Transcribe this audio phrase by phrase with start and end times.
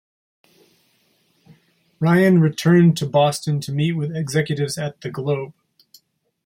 [1.99, 5.53] Ryan returned to Boston to meet with executives at the "Globe".